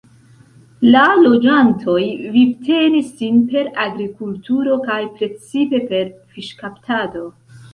La 0.93 1.01
loĝantoj 1.25 1.97
vivtenis 2.37 3.11
sin 3.19 3.37
per 3.53 3.69
agrikulturo 3.85 4.81
kaj 4.89 4.99
precipe 5.21 5.85
per 5.93 6.11
fiŝkaptado. 6.35 7.27